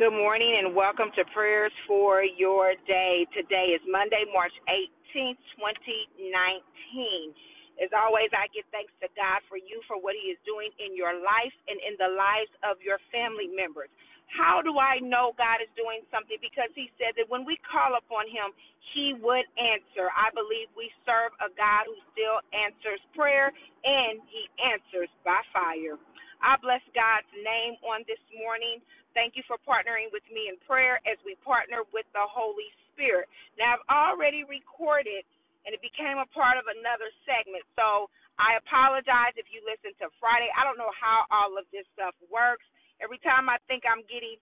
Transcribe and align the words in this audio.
Good 0.00 0.16
morning 0.16 0.56
and 0.56 0.72
welcome 0.72 1.12
to 1.12 1.28
Prayers 1.36 1.76
for 1.84 2.24
Your 2.24 2.72
Day. 2.88 3.28
Today 3.36 3.76
is 3.76 3.84
Monday, 3.84 4.24
March 4.32 4.56
18th, 4.64 5.36
2019. 5.60 6.24
As 7.84 7.92
always, 7.92 8.32
I 8.32 8.48
give 8.48 8.64
thanks 8.72 8.96
to 9.04 9.12
God 9.12 9.44
for 9.44 9.60
you 9.60 9.84
for 9.84 10.00
what 10.00 10.16
He 10.16 10.32
is 10.32 10.40
doing 10.48 10.72
in 10.80 10.96
your 10.96 11.12
life 11.20 11.52
and 11.68 11.76
in 11.84 12.00
the 12.00 12.16
lives 12.16 12.48
of 12.64 12.80
your 12.80 12.96
family 13.12 13.52
members. 13.52 13.92
How 14.32 14.62
do 14.62 14.78
I 14.78 15.02
know 15.02 15.34
God 15.36 15.60
is 15.62 15.70
doing 15.74 16.06
something? 16.08 16.38
Because 16.40 16.70
He 16.78 16.90
said 16.96 17.18
that 17.18 17.28
when 17.28 17.44
we 17.44 17.58
call 17.66 17.98
upon 17.98 18.30
Him, 18.30 18.54
He 18.94 19.14
would 19.18 19.46
answer. 19.58 20.08
I 20.14 20.30
believe 20.32 20.70
we 20.78 20.90
serve 21.04 21.34
a 21.42 21.50
God 21.54 21.90
who 21.90 21.96
still 22.14 22.38
answers 22.54 23.02
prayer 23.14 23.50
and 23.84 24.22
He 24.30 24.46
answers 24.62 25.10
by 25.26 25.40
fire. 25.52 25.98
I 26.40 26.56
bless 26.62 26.82
God's 26.96 27.28
name 27.36 27.76
on 27.84 28.06
this 28.08 28.20
morning. 28.34 28.80
Thank 29.12 29.36
you 29.36 29.44
for 29.46 29.60
partnering 29.62 30.08
with 30.14 30.24
me 30.32 30.48
in 30.48 30.56
prayer 30.64 31.02
as 31.04 31.18
we 31.26 31.36
partner 31.44 31.84
with 31.92 32.06
the 32.16 32.24
Holy 32.24 32.70
Spirit. 32.94 33.28
Now, 33.58 33.76
I've 33.76 33.86
already 34.16 34.46
recorded 34.48 35.26
and 35.66 35.76
it 35.76 35.82
became 35.84 36.16
a 36.20 36.28
part 36.32 36.56
of 36.56 36.66
another 36.70 37.10
segment. 37.28 37.64
So 37.76 38.08
I 38.40 38.56
apologize 38.60 39.36
if 39.36 39.50
you 39.52 39.60
listen 39.66 39.92
to 40.00 40.08
Friday. 40.22 40.48
I 40.56 40.64
don't 40.64 40.80
know 40.80 40.92
how 40.96 41.28
all 41.28 41.58
of 41.60 41.68
this 41.74 41.84
stuff 41.92 42.16
works. 42.32 42.64
Every 43.02 43.18
time 43.24 43.48
I 43.48 43.58
think 43.68 43.84
I'm 43.88 44.04
getting 44.06 44.38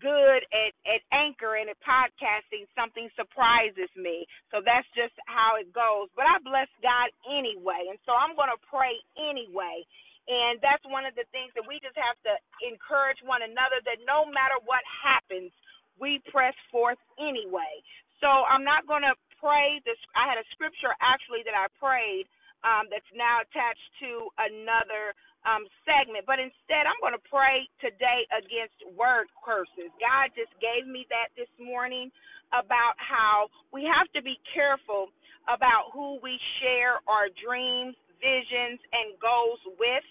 good 0.00 0.42
at, 0.54 0.72
at 0.88 1.02
anchor 1.12 1.58
and 1.58 1.68
at 1.68 1.78
podcasting, 1.84 2.70
something 2.72 3.10
surprises 3.18 3.90
me. 3.98 4.24
So 4.54 4.62
that's 4.64 4.88
just 4.96 5.14
how 5.28 5.58
it 5.60 5.68
goes. 5.74 6.08
But 6.16 6.30
I 6.30 6.40
bless 6.40 6.70
God 6.80 7.12
anyway. 7.28 7.90
And 7.92 7.98
so 8.08 8.16
I'm 8.16 8.38
going 8.38 8.52
to 8.52 8.60
pray 8.70 8.96
anyway. 9.18 9.84
And 10.30 10.62
that's 10.62 10.84
one 10.86 11.04
of 11.04 11.18
the 11.18 11.26
things 11.34 11.50
that 11.58 11.66
we 11.66 11.82
just 11.82 11.98
have 11.98 12.16
to 12.24 12.34
encourage 12.62 13.18
one 13.26 13.42
another 13.42 13.82
that 13.84 14.00
no 14.06 14.22
matter 14.24 14.56
what 14.64 14.80
happens, 14.86 15.50
we 15.98 16.22
press 16.30 16.54
forth 16.70 17.00
anyway. 17.18 17.82
So 18.22 18.30
I'm 18.30 18.62
not 18.62 18.86
going 18.86 19.02
to 19.02 19.18
pray 19.42 19.82
this. 19.82 19.98
I 20.14 20.30
had 20.30 20.38
a 20.38 20.46
scripture 20.54 20.94
actually 21.02 21.42
that 21.44 21.58
I 21.58 21.66
prayed 21.82 22.30
um, 22.62 22.86
that's 22.88 23.08
now 23.18 23.42
attached 23.42 23.88
to 24.06 24.30
another 24.38 25.12
um, 25.46 25.66
segment, 25.86 26.26
but 26.26 26.38
instead 26.38 26.86
I'm 26.86 26.98
going 27.02 27.16
to 27.16 27.26
pray 27.30 27.66
today 27.82 28.26
against 28.30 28.76
word 28.94 29.30
curses. 29.42 29.90
God 29.98 30.30
just 30.34 30.52
gave 30.62 30.86
me 30.86 31.06
that 31.10 31.34
this 31.34 31.50
morning 31.58 32.10
about 32.54 32.94
how 32.98 33.48
we 33.72 33.86
have 33.88 34.06
to 34.14 34.22
be 34.22 34.38
careful 34.54 35.10
about 35.50 35.90
who 35.94 36.20
we 36.22 36.38
share 36.62 37.02
our 37.10 37.26
dreams, 37.42 37.96
visions, 38.22 38.78
and 38.94 39.18
goals 39.18 39.58
with 39.80 40.04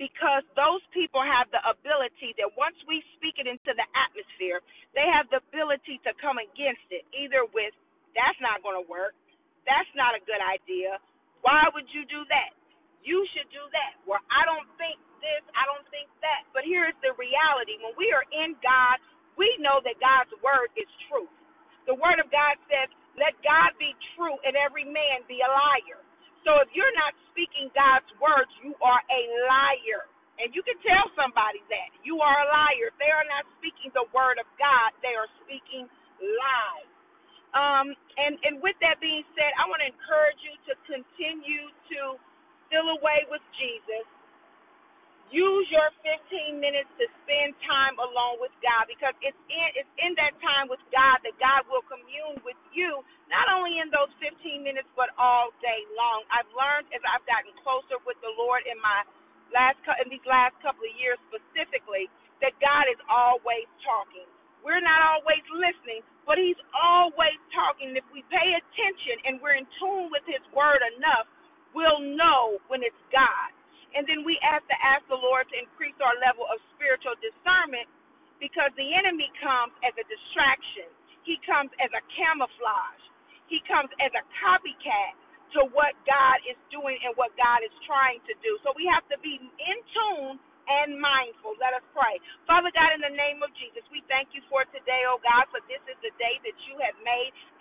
because 0.00 0.42
those 0.58 0.82
people 0.90 1.22
have 1.22 1.46
the 1.54 1.62
ability 1.62 2.34
that 2.40 2.50
once 2.58 2.74
we 2.90 3.04
speak 3.14 3.38
it 3.38 3.46
into 3.46 3.70
the 3.76 3.86
atmosphere, 3.94 4.58
they 4.96 5.06
have 5.06 5.30
the 5.30 5.38
ability 5.52 6.02
to 6.02 6.10
come 6.18 6.42
against 6.42 6.82
it, 6.90 7.06
either 7.14 7.46
with, 7.54 7.70
that's 8.16 8.38
not 8.42 8.64
going 8.66 8.78
to 8.78 8.86
work, 8.90 9.14
that's 9.62 9.90
not 9.94 10.18
a 10.18 10.22
good 10.26 10.42
idea, 10.42 10.98
why 11.46 11.70
would 11.74 11.86
you 11.94 12.02
do 12.10 12.26
that? 12.30 12.50
You 13.02 13.26
should 13.34 13.50
do 13.50 13.62
that. 13.74 13.98
Well, 14.06 14.22
I 14.30 14.46
don't 14.46 14.66
think 14.78 14.98
this, 15.22 15.42
I 15.54 15.66
don't 15.66 15.86
think 15.90 16.06
that. 16.22 16.46
But 16.54 16.62
here's 16.66 16.94
the 17.02 17.14
reality 17.42 17.74
when 17.82 17.94
we 17.98 18.14
are 18.14 18.26
in 18.30 18.54
God, 18.62 19.02
we 19.34 19.50
know 19.58 19.82
that 19.82 19.98
God's 19.98 20.30
word 20.38 20.70
is 20.78 20.86
truth. 21.10 21.30
The 21.90 21.98
word 21.98 22.22
of 22.22 22.30
God 22.30 22.54
says, 22.70 22.86
let 23.18 23.34
God 23.42 23.74
be 23.82 23.90
true 24.14 24.38
and 24.46 24.54
every 24.54 24.86
man 24.86 25.26
be 25.26 25.42
a 25.42 25.50
liar. 25.50 25.98
So 26.46 26.62
if 26.62 26.70
you're 26.74 26.94
not 26.94 27.14
speaking 27.34 27.70
God's 27.74 28.06
words, 28.22 28.50
you 28.62 28.78
are 28.78 29.02
a 29.02 29.22
liar. 29.50 30.06
And 30.38 30.50
you 30.54 30.62
can 30.62 30.78
tell 30.82 31.06
somebody 31.14 31.62
that. 31.70 31.90
You 32.02 32.18
are 32.22 32.38
a 32.42 32.48
liar. 32.48 32.90
If 32.90 32.96
they 32.98 33.10
are 33.10 33.26
not 33.26 33.46
speaking 33.58 33.90
the 33.94 34.06
word 34.14 34.38
of 34.42 34.48
God, 34.58 34.90
they 35.02 35.14
are 35.14 35.28
speaking 35.44 35.86
lies. 36.18 36.90
Um, 37.52 37.92
and, 38.16 38.40
and 38.48 38.54
with 38.64 38.74
that 38.80 38.98
being 38.98 39.22
said, 39.36 39.52
I 39.60 39.68
want 39.68 39.84
to 39.84 39.90
encourage 39.90 40.40
you 40.40 40.54
to 40.70 40.74
continue 40.88 41.68
to 41.94 42.16
fill 42.72 42.88
away 42.96 43.28
with 43.28 43.44
Jesus 43.60 44.06
use 45.32 45.66
your 45.72 45.88
15 46.04 46.60
minutes 46.60 46.88
to 47.00 47.08
spend 47.24 47.56
time 47.64 47.96
alone 47.98 48.38
with 48.38 48.52
God 48.60 48.86
because 48.86 49.16
it's 49.24 49.38
in 49.48 49.68
it's 49.74 49.90
in 49.98 50.12
that 50.20 50.36
time 50.44 50.68
with 50.68 50.82
God 50.92 51.18
that 51.24 51.34
God 51.40 51.64
will 51.72 51.84
commune 51.88 52.38
with 52.44 52.60
you 52.76 53.00
not 53.32 53.48
only 53.50 53.80
in 53.80 53.88
those 53.90 54.12
15 54.20 54.62
minutes 54.62 54.88
but 54.94 55.10
all 55.16 55.50
day 55.64 55.82
long. 55.96 56.28
I've 56.30 56.48
learned 56.52 56.92
as 56.92 57.02
I've 57.08 57.24
gotten 57.26 57.50
closer 57.64 57.98
with 58.04 58.20
the 58.20 58.32
Lord 58.36 58.62
in 58.68 58.76
my 58.78 59.02
last 59.56 59.80
in 60.04 60.12
these 60.12 60.24
last 60.28 60.54
couple 60.60 60.84
of 60.84 60.94
years 61.00 61.18
specifically 61.32 62.12
that 62.44 62.52
God 62.60 62.86
is 62.92 63.00
always 63.08 63.66
talking. 63.82 64.28
We're 64.62 64.82
not 64.84 65.02
always 65.02 65.42
listening, 65.50 66.04
but 66.28 66.38
he's 66.38 66.58
always 66.76 67.38
talking. 67.52 67.96
If 67.96 68.06
we 68.14 68.22
pay 68.30 68.48
attention 68.54 69.16
and 69.26 69.42
we're 69.42 69.58
in 69.58 69.66
tune 69.80 70.12
with 70.12 70.24
his 70.28 70.42
word 70.54 70.80
enough, 70.96 71.26
we'll 71.74 72.02
know 72.02 72.60
when 72.68 72.84
it's 72.84 72.98
God. 73.10 73.50
And 73.96 74.04
then 74.08 74.24
we 74.26 74.38
have 74.42 74.64
to 74.68 74.76
ask 74.82 75.04
the 75.08 75.18
Lord 75.18 75.48
to 75.52 75.56
increase 75.58 75.96
our 76.02 76.16
level 76.20 76.48
of 76.50 76.58
spiritual 76.76 77.16
discernment 77.22 77.88
because 78.42 78.72
the 78.76 78.88
enemy 78.96 79.30
comes 79.40 79.72
as 79.86 79.94
a 79.96 80.06
distraction. 80.08 80.90
He 81.24 81.38
comes 81.46 81.70
as 81.80 81.92
a 81.94 82.02
camouflage. 82.16 83.04
He 83.48 83.62
comes 83.68 83.90
as 84.02 84.12
a 84.16 84.24
copycat 84.42 85.14
to 85.58 85.68
what 85.74 85.94
God 86.08 86.38
is 86.48 86.58
doing 86.72 86.98
and 87.04 87.14
what 87.20 87.34
God 87.36 87.60
is 87.64 87.74
trying 87.86 88.20
to 88.28 88.34
do. 88.42 88.56
So 88.64 88.72
we 88.78 88.88
have 88.90 89.04
to 89.12 89.18
be 89.20 89.38
in 89.40 89.78
tune 89.92 90.36
and 90.70 90.96
mindful. 90.96 91.58
Let 91.58 91.74
us 91.74 91.84
pray. 91.92 92.16
Father 92.46 92.70
God, 92.72 92.94
in 92.94 93.02
the 93.02 93.12
name 93.14 93.42
of 93.42 93.50
Jesus, 93.58 93.82
we 93.90 94.00
thank 94.08 94.32
you 94.32 94.42
for 94.48 94.64
today, 94.72 95.04
oh 95.10 95.18
God, 95.20 95.50
for 95.50 95.60
this 95.66 95.82
is 95.90 95.98
the 96.06 96.14
day 96.22 96.38
that 96.46 96.56
you 96.70 96.78
have 96.80 96.96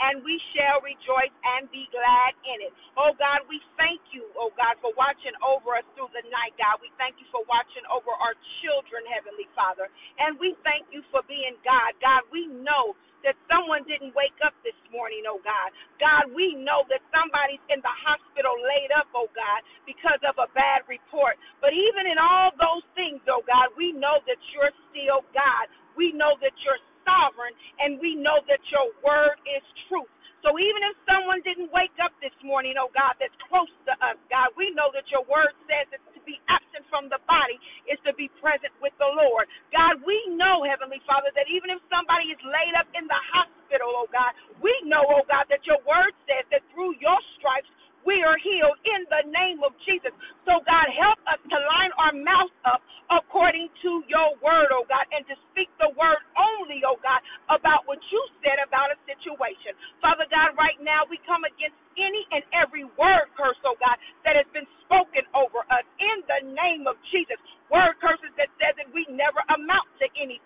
and 0.09 0.25
we 0.25 0.37
shall 0.55 0.81
rejoice 0.81 1.33
and 1.57 1.69
be 1.71 1.85
glad 1.93 2.33
in 2.47 2.65
it. 2.69 2.73
Oh 2.97 3.13
God, 3.17 3.45
we 3.47 3.61
thank 3.77 4.01
you, 4.15 4.25
oh 4.39 4.51
God, 4.57 4.77
for 4.81 4.91
watching 4.97 5.35
over 5.45 5.77
us 5.77 5.87
through 5.95 6.11
the 6.15 6.25
night, 6.33 6.55
God. 6.57 6.81
We 6.81 6.89
thank 6.97 7.17
you 7.21 7.27
for 7.29 7.45
watching 7.47 7.85
over 7.91 8.11
our 8.11 8.35
children, 8.63 9.05
Heavenly 9.09 9.47
Father. 9.55 9.87
And 10.19 10.37
we 10.41 10.57
thank 10.65 10.89
you 10.91 11.05
for 11.13 11.21
being 11.29 11.57
God. 11.63 11.93
God, 12.01 12.25
we 12.33 12.47
know 12.49 12.97
that 13.23 13.37
someone 13.47 13.85
didn't 13.85 14.17
wake 14.17 14.37
up 14.43 14.53
this 14.65 14.77
morning, 14.91 15.23
oh 15.29 15.39
God. 15.45 15.71
God, 16.01 16.33
we 16.33 16.57
know 16.57 16.83
that 16.89 17.01
somebody's 17.13 17.61
in 17.69 17.79
the 17.85 17.95
hospital 18.03 18.57
laid 18.59 18.91
up, 18.97 19.07
oh 19.13 19.29
God, 19.37 19.61
because 19.85 20.19
of 20.25 20.37
a 20.41 20.49
bad 20.57 20.83
report. 20.89 21.37
But 21.61 21.71
even 21.77 22.09
in 22.09 22.17
all 22.17 22.51
those 22.57 22.85
things, 22.97 23.21
oh 23.29 23.45
God, 23.45 23.71
we 23.77 23.93
know 23.93 24.19
that 24.25 24.41
you're 24.53 24.73
still 24.91 25.23
God. 25.35 25.69
We 25.95 26.11
know 26.17 26.35
that 26.41 26.55
you're 26.65 26.81
sovereign, 27.05 27.53
and 27.83 27.99
we 27.99 28.15
know 28.15 28.41
that 28.47 28.61
your 28.71 28.93
word 29.03 29.37
is 29.49 29.63
truth. 29.89 30.09
So 30.45 30.55
even 30.57 30.81
if 30.87 30.95
someone 31.05 31.43
didn't 31.45 31.69
wake 31.75 31.95
up 32.01 32.15
this 32.23 32.33
morning, 32.45 32.75
oh 32.79 32.89
God, 32.95 33.17
that's 33.19 33.35
close 33.51 33.71
to 33.89 33.93
us, 34.01 34.17
God, 34.31 34.51
we 34.57 34.71
know 34.73 34.89
that 34.95 35.05
your 35.11 35.25
word 35.27 35.53
says 35.69 35.89
that 35.93 36.01
to 36.15 36.21
be 36.25 36.39
absent 36.49 36.87
from 36.89 37.11
the 37.11 37.19
body 37.29 37.59
is 37.91 37.99
to 38.07 38.15
be 38.17 38.31
present 38.41 38.71
with 38.81 38.95
the 39.01 39.07
Lord. 39.07 39.47
God, 39.75 40.01
we 40.07 40.17
know, 40.33 40.63
Heavenly 40.65 41.01
Father, 41.05 41.29
that 41.35 41.47
even 41.51 41.69
if 41.73 41.81
somebody 41.91 42.31
is 42.33 42.41
laid 42.45 42.73
up 42.79 42.89
in 42.97 43.05
the 43.07 43.21
hospital, 43.33 43.91
oh 43.93 44.09
God, 44.11 44.33
we 44.63 44.73
know, 44.87 45.03
oh 45.05 45.25
God, 45.27 45.47
that 45.51 45.65
your 45.67 45.79
word 45.87 46.13
says 46.25 46.45
that 46.55 46.63
through 46.73 46.95
your 47.03 47.19
stripes 47.39 47.69
we 48.03 48.19
are 48.25 48.37
healed 48.41 48.79
in 48.83 49.07
the 49.13 49.23
name 49.31 49.63
of 49.63 49.71
Jesus. 49.87 50.11
So, 50.49 50.59
God, 50.67 50.87
help 50.91 51.19
us 51.31 51.39
to 51.39 51.57
line 51.57 51.93
our 52.01 52.15
mouth 52.17 52.51
up 52.67 52.81
according 53.13 53.69
to 53.85 54.03
your 54.09 54.35
word, 54.43 54.73
oh 54.75 54.85
God, 54.89 55.05
and 55.13 55.23
to 55.31 55.35
speak 55.53 55.69
the 55.79 55.93
word 55.95 56.19
only, 56.35 56.81
oh 56.83 56.99
God, 56.99 57.21
about 57.53 57.85
what 57.87 58.01
you 58.11 58.21
said 58.43 58.59
about 58.63 58.91
a 58.91 58.97
situation. 59.07 59.77
Father 60.03 60.27
God, 60.33 60.57
right 60.59 60.77
now 60.83 61.05
we 61.07 61.21
come 61.29 61.45
against 61.47 61.77
any 61.99 62.23
and 62.33 62.43
every 62.55 62.85
word 62.99 63.29
curse, 63.37 63.59
oh 63.67 63.77
God, 63.79 63.97
that 64.27 64.35
has 64.35 64.49
been 64.51 64.67
spoken 64.87 65.23
over 65.37 65.63
us 65.71 65.85
in 66.01 66.17
the 66.27 66.41
name 66.51 66.89
of 66.89 66.97
Jesus. 67.13 67.37
Word 67.71 67.95
curses 68.03 68.33
that 68.39 68.51
says 68.59 68.75
that 68.81 68.89
we 68.93 69.05
never 69.11 69.41
amount 69.53 69.87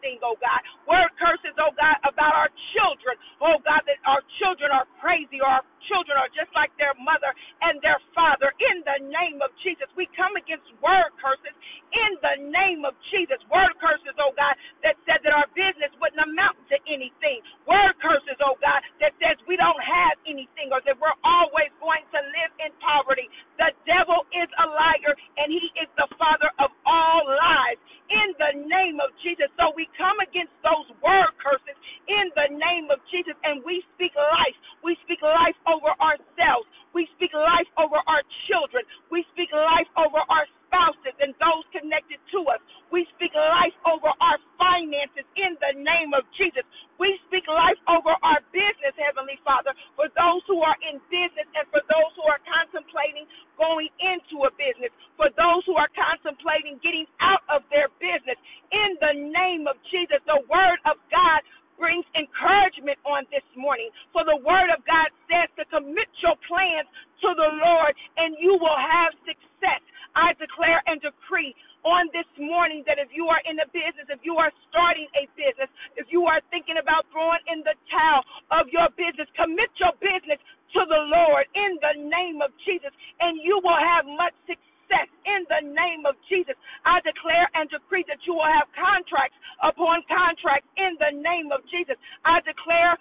anything, 0.06 0.22
oh 0.24 0.38
God. 0.42 0.62
Word 0.86 1.10
curses, 1.18 1.56
oh 1.58 1.74
God, 1.74 1.98
about 2.06 2.34
our 2.38 2.52
children, 2.78 3.18
oh 3.42 3.58
God, 3.66 3.82
that 3.90 3.98
our 4.06 4.22
children 4.42 4.70
are 4.70 4.86
crazy 5.02 5.42
or 5.42 5.50
our 5.50 5.66
children 5.90 6.18
are 6.18 6.30
just 6.34 6.52
like 6.54 6.70
their 6.78 6.94
mother 7.02 7.34
and 7.66 7.82
their 7.82 7.98
father. 8.14 8.54
In 8.74 8.86
the 8.86 9.00
name 9.10 9.42
of 9.42 9.50
Jesus, 9.66 9.90
we 9.98 10.06
come 10.14 10.38
against 10.38 10.66
word 10.84 11.12
curses 11.18 11.56
in 11.94 12.12
the 12.22 12.36
name 12.54 12.86
of 12.86 12.94
Jesus. 13.14 13.40
Word 13.50 13.74
curses, 13.82 14.14
oh 14.22 14.34
God, 14.38 14.54
that 14.86 14.96
said 15.10 15.22
that 15.26 15.34
our 15.34 15.50
business 15.58 15.92
wouldn't 16.02 16.22
amount 16.22 16.58
to 16.70 16.78
anything. 16.90 17.42
Word 17.66 17.98
curses, 18.02 18.38
oh 18.46 18.58
God, 18.62 18.82
that 19.02 19.16
says 19.22 19.38
we 19.50 19.58
don't 19.58 19.82
have 19.82 20.16
anything 20.30 20.70
or 20.74 20.82
that 20.86 20.98
we're 21.02 21.18
always 21.26 21.72
going 21.82 22.06
to 22.14 22.20
live 22.22 22.52
in 22.62 22.72
poverty. 22.84 23.28
The 23.58 23.74
devil 23.88 24.26
is 24.36 24.50
a 24.62 24.68
liar 24.70 25.14
and 25.42 25.50
he 25.50 25.66
is 25.82 25.90
the 25.98 26.10
father 26.20 26.52
of 26.62 26.70
all 26.86 27.24
lies 27.26 27.80
in 28.10 28.30
the 28.42 28.52
name 28.68 29.00
of 29.00 29.14
Jesus. 29.24 29.48
So 29.60 29.65
we 29.76 29.88
come 30.00 30.18
against 30.24 30.56
those 30.64 30.88
word 31.04 31.32
curses 31.44 31.78
in 32.10 32.32
the 32.34 32.50
name 32.56 32.90
of 32.90 33.00
Jesus 33.12 33.36
and 33.46 33.62
we 33.68 33.84
speak 33.96 34.16
life. 34.18 34.58
We 34.84 34.98
speak 35.06 35.22
life 35.22 35.58
over 35.70 35.94
ourselves. 36.02 36.68
We 36.96 37.08
speak 37.20 37.34
life 37.36 37.70
over 37.78 38.00
our 38.08 38.24
children. 38.50 38.84
We 39.12 39.26
speak 39.36 39.52
life 39.54 39.90
over 40.00 40.20
our 40.32 40.48
spouses 40.68 41.16
and 41.22 41.36
those 41.40 41.66
connected 41.76 42.20
to 42.36 42.40
us. 42.50 42.62
We 42.92 43.06
speak 43.18 43.36
life 43.36 43.76
over 43.88 44.10
our 44.10 44.40
finances 44.58 45.28
in 45.38 45.56
the 45.62 45.74
name 45.80 46.16
of 46.18 46.26
Jesus. 46.40 46.64
We 47.00 47.16
speak 47.30 47.46
life 47.48 47.80
over 47.88 48.14
our 48.26 48.42
business, 48.56 48.96
Heavenly 48.98 49.38
Father, 49.46 49.72
for 49.96 50.10
those 50.18 50.44
who 50.50 50.62
are 50.66 50.78
in 50.86 51.00
business 51.12 51.48
and 51.56 51.66
for 51.72 51.84
those 51.88 52.12
who 52.18 52.26
are 52.28 52.42
contemplating 52.46 53.28
going 53.60 53.90
into 54.02 54.46
a 54.48 54.52
business, 54.58 54.92
for 55.20 55.30
those 55.38 55.64
who 55.70 55.78
are 55.80 55.92
contemplating 55.96 56.82
getting 56.84 57.06
out 57.22 57.44
of 57.52 57.64
their 57.72 57.90
business. 58.02 58.38
In 58.74 58.98
the 59.02 59.14
name 59.32 59.68
of 59.70 59.78
Jesus, 59.92 60.20
the 60.28 60.42
word 60.50 60.80
of 60.90 60.98
God 61.14 61.42
brings 61.80 62.06
encouragement 62.18 62.98
on 63.06 63.26
this 63.32 63.46
morning. 63.58 63.92
For 64.14 64.24
the 64.26 64.40
word 64.42 64.72
of 64.74 64.82
God 64.88 65.10
says 65.30 65.50
to 65.60 65.66
commit 65.70 66.10
your 66.24 66.38
plans 66.48 66.88
to 67.22 67.30
the 67.36 67.52
Lord 67.62 67.94
and 68.18 68.36
you 68.40 68.58
will 68.60 68.80
have 68.80 69.14
success. 69.28 69.82
I 70.16 70.34
declare 70.40 70.82
and 70.88 70.95
decree 71.06 71.54
on 71.86 72.10
this 72.18 72.28
morning 72.42 72.82
that 72.90 72.98
if 72.98 73.14
you 73.14 73.30
are 73.30 73.42
in 73.46 73.62
a 73.62 73.68
business, 73.70 74.10
if 74.10 74.26
you 74.26 74.42
are 74.42 74.50
starting 74.74 75.06
a 75.14 75.30
business, 75.38 75.70
if 76.02 76.10
you 76.10 76.26
are 76.26 76.42
thinking 76.50 76.82
about 76.82 77.06
throwing 77.14 77.42
in 77.46 77.62
the 77.62 77.78
towel 77.94 78.26
of 78.58 78.66
your 78.74 78.90
business, 78.98 79.30
commit 79.38 79.70
your 79.78 79.94
business 80.02 80.42
to 80.74 80.82
the 80.90 81.02
Lord 81.14 81.46
in 81.54 81.78
the 81.80 81.96
name 82.10 82.42
of 82.42 82.50
Jesus, 82.66 82.92
and 83.22 83.38
you 83.46 83.62
will 83.62 83.78
have 83.78 84.10
much 84.10 84.34
success 84.50 85.10
in 85.30 85.46
the 85.48 85.62
name 85.70 86.10
of 86.10 86.18
Jesus. 86.28 86.58
I 86.86 87.00
declare 87.06 87.48
and 87.54 87.70
decree 87.70 88.06
that 88.10 88.22
you 88.26 88.36
will 88.38 88.50
have 88.50 88.68
contracts 88.74 89.38
upon 89.62 90.02
contracts 90.10 90.68
in 90.82 90.98
the 90.98 91.14
name 91.14 91.54
of 91.54 91.62
Jesus. 91.70 91.96
I 92.26 92.42
declare 92.42 92.98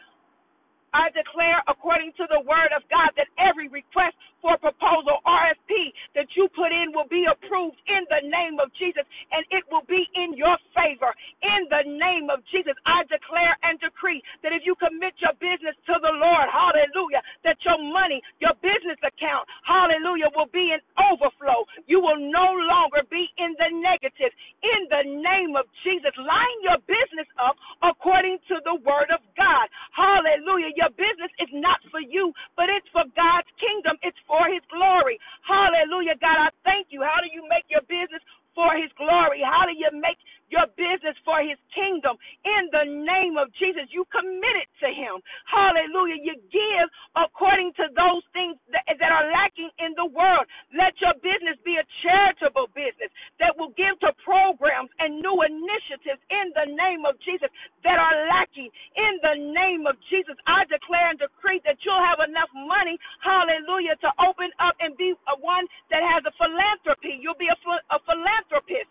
I 0.95 1.11
declare, 1.12 1.61
according 1.69 2.15
to 2.23 2.25
the 2.31 2.41
word 2.47 2.73
of 2.73 2.87
God, 2.89 3.12
that 3.19 3.29
every 3.37 3.69
request 3.69 4.17
for 4.41 4.57
proposal, 4.62 5.21
RFP, 5.27 5.93
that 6.15 6.31
you 6.39 6.44
put 6.64 6.72
in 6.72 6.96
will 6.96 7.11
be 7.12 7.28
approved 7.28 7.76
in 7.93 8.08
the 8.08 8.25
name 8.25 8.56
of 8.56 8.72
Jesus, 8.81 9.05
and 9.37 9.44
it 9.52 9.69
will 9.69 9.84
be 9.84 10.08
in 10.16 10.32
your 10.40 10.56
favor. 10.72 11.12
In 11.44 11.69
the 11.69 11.84
name 11.84 12.32
of 12.32 12.40
Jesus, 12.49 12.72
I 12.88 13.05
declare 13.12 13.52
and 13.69 13.76
decree 13.84 14.25
that 14.40 14.56
if 14.56 14.64
you 14.64 14.72
commit 14.81 15.12
your 15.20 15.37
business 15.37 15.76
to 15.93 16.00
the 16.00 16.14
Lord, 16.16 16.49
hallelujah, 16.49 17.20
that 17.44 17.61
your 17.69 17.76
money, 17.93 18.25
your 18.40 18.56
business 18.64 18.96
account, 19.05 19.44
hallelujah, 19.69 20.32
will 20.32 20.49
be 20.56 20.72
in 20.72 20.81
overflow. 20.96 21.69
You 21.84 22.00
will 22.00 22.16
no 22.16 22.56
longer 22.56 23.05
be 23.12 23.28
in 23.37 23.52
the 23.61 23.69
negative. 23.84 24.32
In 24.64 24.88
the 24.88 25.05
name 25.20 25.61
of 25.61 25.69
Jesus, 25.84 26.16
line 26.16 26.58
your 26.64 26.81
business 26.88 27.28
up 27.37 27.58
according 27.84 28.40
to 28.49 28.56
the 28.64 28.81
word 28.87 29.12
of 29.12 29.20
God. 29.37 29.69
Hallelujah. 29.93 30.72
Your 30.78 30.93
business 30.96 31.32
is 31.43 31.50
not 31.52 31.81
for 31.93 32.00
you, 32.00 32.32
but 32.56 32.72
it's 32.72 32.88
for 32.94 33.05
God's 33.19 33.50
kingdom. 33.61 33.99
It's 34.02 34.19
for 34.25 34.49
his 34.49 34.64
glory. 34.72 35.20
Hallelujah. 35.44 36.16
God, 36.22 36.38
I 36.40 36.50
thank 36.64 36.88
you. 36.90 37.02
How 37.05 37.20
do 37.20 37.28
you 37.32 37.44
make 37.50 37.66
your 37.69 37.84
business 37.90 38.22
for 38.56 38.73
his 38.78 38.90
glory? 38.96 39.43
How 39.44 39.66
do 39.69 39.75
you 39.76 39.90
make 39.93 40.16
your 40.49 40.64
business 40.78 41.19
for 41.26 41.43
his 41.44 41.58
kingdom? 41.75 42.16
In 42.46 42.70
the 42.73 42.87
name 42.88 43.37
of 43.37 43.52
Jesus, 43.61 43.90
you 43.93 44.06
commit 44.08 44.56
it 44.64 44.70
to 44.87 44.88
him. 44.94 45.20
Hallelujah. 45.50 46.19
You 46.23 46.34
give 46.49 46.88
according 47.19 47.75
to 47.81 47.90
those 47.94 48.25
things 48.32 48.56
that, 48.73 48.87
that 48.88 49.12
are 49.12 49.28
lacking 49.34 49.70
in 49.82 49.93
the 49.99 50.08
world. 50.08 50.46
Let 50.73 50.96
your 51.02 51.14
business 51.20 51.58
be 51.66 51.76
a 51.76 51.87
charitable 52.04 52.70
business 52.73 53.11
that 53.40 53.54
will 53.58 53.75
give 53.76 53.99
to 54.04 54.12
programs 54.25 54.90
and 55.00 55.20
new 55.20 55.37
initiatives 55.44 56.23
in 56.31 56.52
the 56.56 56.69
name 56.73 57.04
of 57.04 57.19
Jesus 57.23 57.50
that 57.84 57.99
are 58.00 58.16
lacking. 58.31 58.70
In 58.96 59.14
the 59.23 59.37
name 59.52 59.84
of 59.87 59.96
Jesus, 60.11 60.38
I 60.49 60.64
declare 60.70 61.11
and 61.12 61.20
decree 61.20 61.61
that 61.66 61.78
you'll 61.84 62.00
have 62.02 62.23
enough 62.25 62.50
money, 62.54 62.96
hallelujah, 63.25 63.97
to 64.05 64.11
open 64.23 64.53
up 64.61 64.76
and 64.85 64.94
be 65.00 65.17
a 65.32 65.37
one 65.41 65.67
that 65.91 66.05
has 66.05 66.23
a 66.29 66.35
philanthropy. 66.38 67.19
You'll 67.19 67.41
be 67.41 67.50
a, 67.50 67.59
a 67.91 67.99
philanthropist, 68.06 68.91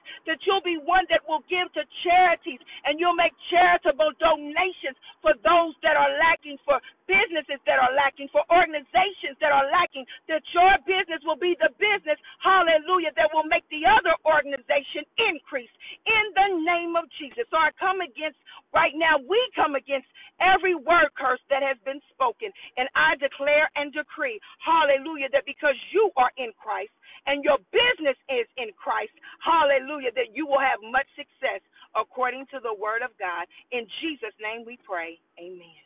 you'll 0.54 0.66
be 0.66 0.78
one 0.86 1.10
that 1.10 1.26
will 1.26 1.42
give 1.50 1.74
to 1.74 1.82
charities 2.06 2.62
and 2.86 3.02
you'll 3.02 3.18
make 3.18 3.34
charitable 3.50 4.14
donations 4.22 4.98
for 5.26 5.34
those 5.42 5.74
that 5.82 5.98
are 5.98 6.14
lacking, 6.22 6.62
for 6.62 6.78
businesses 7.10 7.58
that 7.66 7.82
are 7.82 7.94
lacking, 7.98 8.30
for 8.30 8.46
organizations 8.54 9.34
that 9.42 9.50
are 9.50 9.66
lacking, 9.74 10.06
that 10.30 10.46
your 10.54 10.78
business 10.86 11.26
will 11.26 11.40
be 11.42 11.58
the 11.58 11.74
business, 11.82 12.20
hallelujah, 12.46 13.12
that 13.18 13.32
will 13.34 13.48
make 13.50 13.66
the 13.74 13.82
other 13.90 14.14
organization 14.30 15.02
increase 15.18 15.72
in 16.06 16.26
the 16.38 16.50
name 16.62 16.94
of 16.96 17.10
Jesus. 17.18 17.50
So 17.50 17.58
I 17.58 17.74
come 17.82 18.02
against, 18.06 18.38
right 18.76 18.94
now, 18.96 19.18
we 19.26 19.40
come 19.58 19.74
against 19.76 20.08
every 20.42 20.76
word 20.78 21.10
curse 21.18 21.42
that 21.50 21.64
has 21.66 21.78
been 21.86 22.02
spoken. 22.14 22.54
And 22.78 22.88
I 22.94 23.18
declare 23.18 23.70
and 23.76 23.94
decree, 23.94 24.38
hallelujah, 24.62 25.30
that 25.34 25.48
because 25.50 25.76
you 25.94 26.12
are 26.18 26.32
in 26.38 26.54
Christ 26.60 26.94
and 27.28 27.44
your 27.44 27.60
business 27.72 28.18
is 28.30 28.48
in 28.58 28.72
Christ, 28.80 29.14
hallelujah, 29.44 30.12
that 30.16 30.34
you 30.34 30.48
will 30.48 30.62
have 30.64 30.80
much 30.92 31.08
success 31.16 31.62
according 31.96 32.46
to 32.52 32.60
the 32.64 32.74
word 32.74 33.04
of 33.04 33.12
God. 33.20 33.46
In 33.72 33.86
Jesus' 34.02 34.36
name 34.42 34.64
we 34.66 34.80
pray. 34.86 35.20
Amen. 35.40 35.83